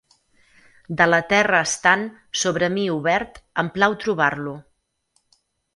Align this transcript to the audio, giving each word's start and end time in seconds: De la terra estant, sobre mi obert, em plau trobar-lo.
De 1.01 1.07
la 1.09 1.19
terra 1.33 1.59
estant, 1.67 2.07
sobre 2.45 2.71
mi 2.79 2.89
obert, 2.97 3.39
em 3.65 3.71
plau 3.79 3.99
trobar-lo. 4.07 4.57